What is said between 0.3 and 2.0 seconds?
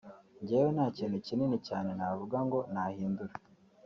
Njyewe nta kintu kinini cyane